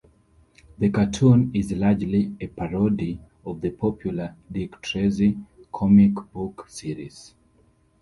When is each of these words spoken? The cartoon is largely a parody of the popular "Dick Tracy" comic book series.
The 0.79 0.89
cartoon 0.89 1.51
is 1.53 1.71
largely 1.73 2.35
a 2.41 2.47
parody 2.47 3.19
of 3.45 3.61
the 3.61 3.69
popular 3.69 4.35
"Dick 4.51 4.81
Tracy" 4.81 5.37
comic 5.71 6.15
book 6.33 6.65
series. 6.69 7.35